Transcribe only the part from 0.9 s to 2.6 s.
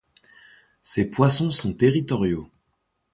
poissons sont territoriaux.